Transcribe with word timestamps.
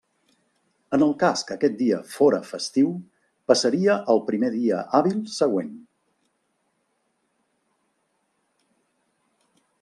En 0.97 1.03
el 1.07 1.11
cas 1.23 1.43
que 1.49 1.53
aquest 1.55 1.75
dia 1.81 1.99
fóra 2.13 2.39
festiu 2.51 2.89
passaria 3.51 3.99
al 4.15 4.23
primer 4.31 4.51
dia 4.55 4.81
hàbil 4.97 5.21
següent. 5.35 5.71